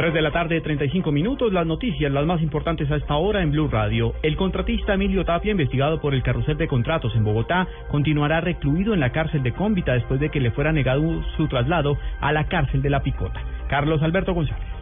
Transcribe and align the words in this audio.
3 0.00 0.14
de 0.14 0.22
la 0.22 0.30
tarde, 0.30 0.62
35 0.62 1.12
minutos. 1.12 1.52
Las 1.52 1.66
noticias, 1.66 2.10
las 2.10 2.24
más 2.24 2.40
importantes 2.40 2.90
a 2.90 2.96
esta 2.96 3.16
hora 3.16 3.42
en 3.42 3.50
Blue 3.50 3.68
Radio. 3.68 4.14
El 4.22 4.34
contratista 4.34 4.94
Emilio 4.94 5.26
Tapia, 5.26 5.50
investigado 5.50 6.00
por 6.00 6.14
el 6.14 6.22
carrusel 6.22 6.56
de 6.56 6.68
contratos 6.68 7.14
en 7.16 7.22
Bogotá, 7.22 7.68
continuará 7.90 8.40
recluido 8.40 8.94
en 8.94 9.00
la 9.00 9.12
cárcel 9.12 9.42
de 9.42 9.52
Cómbita 9.52 9.92
después 9.92 10.18
de 10.18 10.30
que 10.30 10.40
le 10.40 10.52
fuera 10.52 10.72
negado 10.72 11.02
su 11.36 11.48
traslado 11.48 11.98
a 12.18 12.32
la 12.32 12.44
cárcel 12.48 12.80
de 12.80 12.88
La 12.88 13.02
Picota. 13.02 13.42
Carlos 13.68 14.02
Alberto 14.02 14.32
González. 14.32 14.79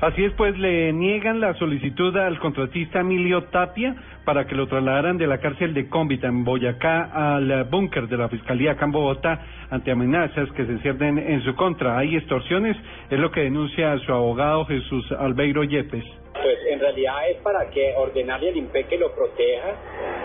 Así 0.00 0.24
es, 0.24 0.32
pues 0.34 0.58
le 0.58 0.92
niegan 0.92 1.40
la 1.40 1.54
solicitud 1.54 2.14
al 2.18 2.38
contratista 2.38 3.00
Emilio 3.00 3.44
Tapia 3.44 3.96
para 4.26 4.46
que 4.46 4.54
lo 4.54 4.66
trasladaran 4.66 5.16
de 5.16 5.26
la 5.26 5.38
cárcel 5.38 5.72
de 5.72 5.88
Cómbita 5.88 6.26
en 6.26 6.44
Boyacá 6.44 7.36
al 7.36 7.64
búnker 7.64 8.06
de 8.06 8.18
la 8.18 8.28
Fiscalía 8.28 8.72
acá 8.72 9.40
ante 9.70 9.90
amenazas 9.90 10.50
que 10.52 10.66
se 10.66 10.78
ciernen 10.80 11.18
en 11.18 11.42
su 11.42 11.54
contra. 11.54 11.96
Hay 11.96 12.14
extorsiones, 12.14 12.76
es 13.08 13.18
lo 13.18 13.30
que 13.30 13.40
denuncia 13.40 13.98
su 14.00 14.12
abogado 14.12 14.66
Jesús 14.66 15.10
Albeiro 15.12 15.64
Yepes. 15.64 16.04
Pues 16.34 16.58
en 16.76 16.80
realidad 16.80 17.30
es 17.30 17.38
para 17.38 17.70
que 17.70 17.94
ordenarle 17.96 18.50
al 18.50 18.56
IMPE 18.56 18.84
que 18.84 18.98
lo 18.98 19.12
proteja, 19.14 19.74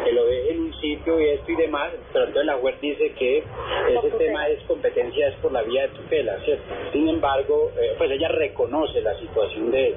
que 0.04 0.12
lo 0.12 0.26
deje 0.26 0.52
en 0.52 0.62
un 0.62 0.74
sitio 0.82 1.20
y 1.20 1.30
esto 1.30 1.52
y 1.52 1.56
demás, 1.56 1.92
pero 2.12 2.26
entonces 2.26 2.46
la 2.46 2.58
juez 2.58 2.80
dice 2.82 3.12
que 3.18 3.38
ese 3.38 4.12
tema 4.18 4.48
es 4.48 4.62
competencia 4.64 5.30
es 5.30 5.36
por 5.36 5.52
la 5.52 5.62
vía 5.64 5.84
de 5.84 5.90
tutela, 5.90 6.38
¿cierto? 6.44 6.64
Sin 6.92 7.08
embargo, 7.08 7.72
eh, 7.82 7.96
pues 7.98 8.12
ella 8.12 8.28
reconoce 8.28 9.02
la 9.02 9.18
situación 9.20 9.72
de 9.72 9.88
él, 9.88 9.96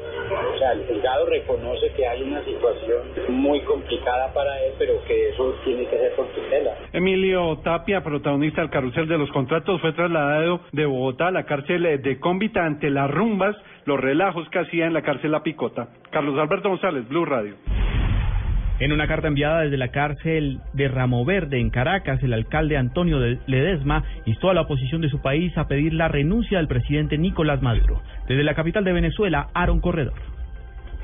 o 0.54 0.58
sea, 0.58 0.72
el 0.72 0.86
juzgado 0.86 1.26
reconoce 1.26 1.90
que 1.92 2.06
hay 2.06 2.22
una 2.22 2.44
situación 2.44 3.02
muy 3.28 3.60
complicada 3.62 4.32
para 4.32 4.62
él, 4.64 4.74
pero 4.78 5.02
que 5.06 5.30
eso 5.30 5.54
tiene 5.64 5.86
que 5.86 5.98
ser 5.98 6.12
por 6.14 6.26
tutela. 6.28 6.76
Emilio 6.92 7.58
Tapia, 7.64 8.02
protagonista 8.02 8.60
del 8.60 8.70
carrusel 8.70 9.08
de 9.08 9.18
los 9.18 9.30
contratos, 9.32 9.80
fue 9.80 9.92
trasladado 9.92 10.60
de 10.72 10.86
Bogotá 10.86 11.28
a 11.28 11.30
la 11.32 11.44
cárcel 11.44 12.00
de 12.00 12.20
Cómbita 12.20 12.64
ante 12.64 12.90
las 12.90 13.10
rumbas, 13.10 13.56
los 13.84 14.00
relajos 14.00 14.48
que 14.50 14.58
hacía 14.60 14.86
en 14.86 14.94
la 14.94 15.02
cárcel 15.02 15.32
La 15.32 15.42
Picota. 15.42 15.88
Carlos 16.10 16.38
Alberto 16.44 16.68
González, 16.68 17.08
Blue 17.08 17.24
Radio. 17.24 17.54
En 18.78 18.92
una 18.92 19.06
carta 19.06 19.28
enviada 19.28 19.62
desde 19.62 19.78
la 19.78 19.88
cárcel 19.88 20.60
de 20.74 20.88
Ramo 20.88 21.24
Verde 21.24 21.58
en 21.58 21.70
Caracas, 21.70 22.22
el 22.22 22.34
alcalde 22.34 22.76
Antonio 22.76 23.18
Ledesma 23.46 24.04
instó 24.26 24.50
a 24.50 24.54
la 24.54 24.60
oposición 24.60 25.00
de 25.00 25.08
su 25.08 25.22
país 25.22 25.56
a 25.56 25.68
pedir 25.68 25.94
la 25.94 26.08
renuncia 26.08 26.58
del 26.58 26.68
presidente 26.68 27.16
Nicolás 27.16 27.62
Maduro. 27.62 28.02
Desde 28.28 28.44
la 28.44 28.54
capital 28.54 28.84
de 28.84 28.92
Venezuela, 28.92 29.48
Aaron 29.54 29.80
Corredor. 29.80 30.33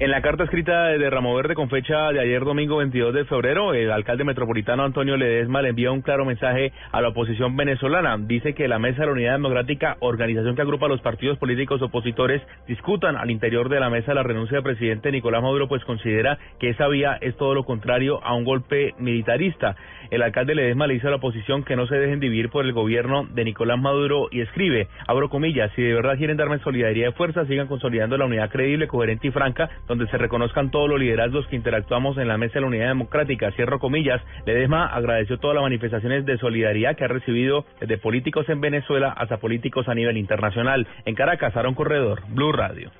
En 0.00 0.10
la 0.10 0.22
carta 0.22 0.44
escrita 0.44 0.84
de 0.84 1.10
Ramo 1.10 1.34
Verde 1.34 1.54
con 1.54 1.68
fecha 1.68 2.10
de 2.10 2.20
ayer 2.20 2.42
domingo 2.42 2.78
22 2.78 3.12
de 3.12 3.26
febrero, 3.26 3.74
el 3.74 3.92
alcalde 3.92 4.24
metropolitano 4.24 4.82
Antonio 4.82 5.14
Ledesma 5.18 5.60
le 5.60 5.68
envía 5.68 5.92
un 5.92 6.00
claro 6.00 6.24
mensaje 6.24 6.72
a 6.90 7.02
la 7.02 7.08
oposición 7.08 7.54
venezolana. 7.54 8.16
Dice 8.18 8.54
que 8.54 8.66
la 8.66 8.78
Mesa 8.78 9.00
de 9.00 9.06
la 9.08 9.12
Unidad 9.12 9.32
Democrática, 9.32 9.98
organización 10.00 10.56
que 10.56 10.62
agrupa 10.62 10.86
a 10.86 10.88
los 10.88 11.02
partidos 11.02 11.36
políticos 11.36 11.82
opositores, 11.82 12.40
discutan 12.66 13.16
al 13.16 13.30
interior 13.30 13.68
de 13.68 13.78
la 13.78 13.90
mesa 13.90 14.14
la 14.14 14.22
renuncia 14.22 14.56
del 14.56 14.64
presidente 14.64 15.12
Nicolás 15.12 15.42
Maduro, 15.42 15.68
pues 15.68 15.84
considera 15.84 16.38
que 16.58 16.70
esa 16.70 16.88
vía 16.88 17.18
es 17.20 17.36
todo 17.36 17.52
lo 17.52 17.64
contrario 17.64 18.24
a 18.24 18.32
un 18.32 18.44
golpe 18.44 18.94
militarista. 18.98 19.76
El 20.10 20.22
alcalde 20.22 20.54
Ledesma 20.54 20.86
le 20.88 20.94
dice 20.94 21.06
a 21.06 21.10
la 21.10 21.16
oposición 21.16 21.62
que 21.62 21.76
no 21.76 21.86
se 21.86 21.94
dejen 21.94 22.18
dividir 22.18 22.50
por 22.50 22.64
el 22.64 22.72
gobierno 22.72 23.28
de 23.32 23.44
Nicolás 23.44 23.78
Maduro 23.78 24.28
y 24.30 24.40
escribe, 24.40 24.88
abro 25.06 25.28
comillas, 25.28 25.70
si 25.76 25.82
de 25.82 25.94
verdad 25.94 26.16
quieren 26.16 26.36
darme 26.36 26.58
solidaridad 26.58 27.10
y 27.10 27.12
fuerza, 27.12 27.46
sigan 27.46 27.68
consolidando 27.68 28.16
la 28.16 28.26
unidad 28.26 28.50
creíble, 28.50 28.88
coherente 28.88 29.28
y 29.28 29.30
franca 29.30 29.70
donde 29.86 30.08
se 30.08 30.18
reconozcan 30.18 30.70
todos 30.70 30.88
los 30.88 30.98
liderazgos 30.98 31.46
que 31.46 31.56
interactuamos 31.56 32.18
en 32.18 32.28
la 32.28 32.38
mesa 32.38 32.54
de 32.54 32.62
la 32.62 32.66
unidad 32.66 32.88
democrática. 32.88 33.52
Cierro 33.52 33.78
comillas. 33.78 34.20
Ledesma 34.46 34.86
agradeció 34.86 35.38
todas 35.38 35.54
las 35.54 35.62
manifestaciones 35.62 36.26
de 36.26 36.38
solidaridad 36.38 36.96
que 36.96 37.04
ha 37.04 37.08
recibido 37.08 37.64
desde 37.80 37.98
políticos 37.98 38.48
en 38.48 38.60
Venezuela 38.60 39.10
hasta 39.16 39.36
políticos 39.36 39.88
a 39.88 39.94
nivel 39.94 40.16
internacional. 40.16 40.88
En 41.04 41.14
Caracas, 41.14 41.56
Aaron 41.56 41.74
Corredor, 41.74 42.22
Blue 42.28 42.52
Radio. 42.52 42.90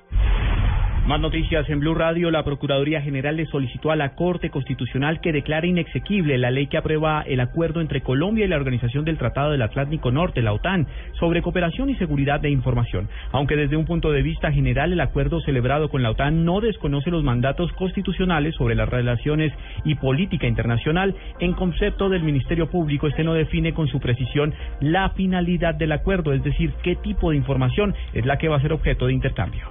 Más 1.07 1.19
noticias 1.19 1.67
en 1.67 1.79
Blue 1.79 1.95
Radio. 1.95 2.29
La 2.29 2.43
Procuraduría 2.43 3.01
General 3.01 3.35
le 3.35 3.47
solicitó 3.47 3.89
a 3.89 3.95
la 3.95 4.13
Corte 4.13 4.51
Constitucional 4.51 5.19
que 5.19 5.33
declare 5.33 5.67
inexequible 5.67 6.37
la 6.37 6.51
ley 6.51 6.67
que 6.67 6.77
aprueba 6.77 7.23
el 7.25 7.39
acuerdo 7.39 7.81
entre 7.81 8.01
Colombia 8.01 8.45
y 8.45 8.47
la 8.47 8.57
Organización 8.57 9.03
del 9.03 9.17
Tratado 9.17 9.51
del 9.51 9.63
Atlántico 9.63 10.11
Norte, 10.11 10.43
la 10.43 10.53
OTAN, 10.53 10.85
sobre 11.19 11.41
cooperación 11.41 11.89
y 11.89 11.95
seguridad 11.95 12.39
de 12.39 12.51
información. 12.51 13.09
Aunque 13.31 13.55
desde 13.55 13.77
un 13.77 13.85
punto 13.85 14.11
de 14.11 14.21
vista 14.21 14.51
general 14.51 14.93
el 14.93 15.01
acuerdo 15.01 15.41
celebrado 15.41 15.89
con 15.89 16.03
la 16.03 16.11
OTAN 16.11 16.45
no 16.45 16.61
desconoce 16.61 17.09
los 17.09 17.23
mandatos 17.23 17.71
constitucionales 17.73 18.53
sobre 18.53 18.75
las 18.75 18.87
relaciones 18.87 19.51
y 19.83 19.95
política 19.95 20.45
internacional, 20.45 21.15
en 21.39 21.53
concepto 21.53 22.09
del 22.09 22.21
Ministerio 22.21 22.69
Público 22.69 23.07
este 23.07 23.23
no 23.23 23.33
define 23.33 23.73
con 23.73 23.87
su 23.87 23.99
precisión 23.99 24.53
la 24.79 25.09
finalidad 25.09 25.73
del 25.73 25.93
acuerdo, 25.93 26.31
es 26.31 26.43
decir, 26.43 26.73
qué 26.83 26.95
tipo 26.95 27.31
de 27.31 27.37
información 27.37 27.95
es 28.13 28.23
la 28.27 28.37
que 28.37 28.49
va 28.49 28.57
a 28.57 28.61
ser 28.61 28.71
objeto 28.71 29.07
de 29.07 29.13
intercambio. 29.13 29.67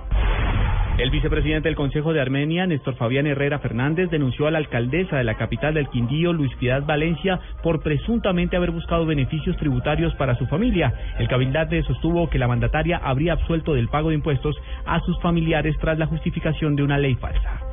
El 1.01 1.09
vicepresidente 1.09 1.67
del 1.67 1.77
Consejo 1.77 2.13
de 2.13 2.21
Armenia, 2.21 2.67
Néstor 2.67 2.95
Fabián 2.95 3.27
Herrera 3.27 3.59
Fernández, 3.59 4.11
denunció 4.11 4.47
a 4.47 4.51
la 4.51 4.59
alcaldesa 4.59 5.17
de 5.17 5.25
la 5.25 5.39
capital 5.39 5.73
del 5.73 5.89
Quindío, 5.89 6.35
Luis 6.35 6.55
Piedad 6.57 6.85
Valencia, 6.85 7.41
por 7.63 7.81
presuntamente 7.81 8.55
haber 8.55 8.71
buscado 8.71 9.07
beneficios 9.07 9.57
tributarios 9.57 10.15
para 10.17 10.35
su 10.35 10.47
familia. 10.47 10.93
El 11.19 11.27
cabildante 11.27 11.83
sostuvo 11.85 12.29
que 12.29 12.39
la 12.39 12.49
mandataria 12.49 12.99
habría 12.99 13.33
absuelto 13.33 13.73
del 13.73 13.89
pago 13.89 14.11
de 14.11 14.17
impuestos 14.17 14.55
a 14.85 15.01
sus 15.01 15.19
familiares 15.23 15.75
tras 15.81 15.99
la 15.99 16.05
justificación 16.05 16.77
de 16.77 16.83
una 16.83 16.99
ley 16.99 17.15
falsa. 17.15 17.70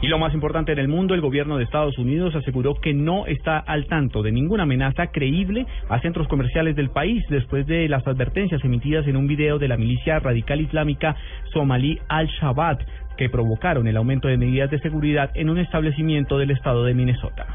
Y 0.00 0.06
lo 0.06 0.18
más 0.18 0.32
importante 0.32 0.72
en 0.72 0.78
el 0.78 0.86
mundo, 0.86 1.14
el 1.14 1.20
gobierno 1.20 1.56
de 1.56 1.64
Estados 1.64 1.98
Unidos 1.98 2.34
aseguró 2.36 2.76
que 2.80 2.94
no 2.94 3.26
está 3.26 3.58
al 3.58 3.86
tanto 3.86 4.22
de 4.22 4.30
ninguna 4.30 4.62
amenaza 4.62 5.08
creíble 5.08 5.66
a 5.88 6.00
centros 6.00 6.28
comerciales 6.28 6.76
del 6.76 6.90
país 6.90 7.24
después 7.28 7.66
de 7.66 7.88
las 7.88 8.06
advertencias 8.06 8.64
emitidas 8.64 9.08
en 9.08 9.16
un 9.16 9.26
video 9.26 9.58
de 9.58 9.66
la 9.66 9.76
milicia 9.76 10.20
radical 10.20 10.60
islámica 10.60 11.16
somalí 11.52 11.98
Al-Shabaab 12.08 12.78
que 13.16 13.28
provocaron 13.28 13.88
el 13.88 13.96
aumento 13.96 14.28
de 14.28 14.36
medidas 14.36 14.70
de 14.70 14.78
seguridad 14.78 15.32
en 15.34 15.50
un 15.50 15.58
establecimiento 15.58 16.38
del 16.38 16.52
estado 16.52 16.84
de 16.84 16.94
Minnesota. 16.94 17.46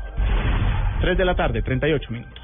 3 0.99 1.17
de 1.17 1.25
la 1.25 1.35
tarde, 1.35 1.61
38 1.61 2.11
minutos. 2.11 2.42